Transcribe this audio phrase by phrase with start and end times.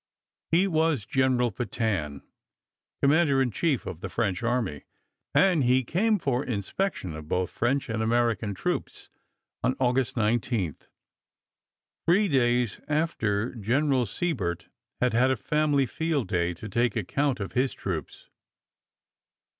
[0.51, 2.23] He was General Petain,
[3.03, 4.81] Commander in Chief of the French Army,
[5.35, 9.11] and he came for inspection of both French and American troops
[9.63, 10.75] on August 19,
[12.07, 14.69] three days after General Sibert
[14.99, 18.27] had had a family field day to take account of his troops.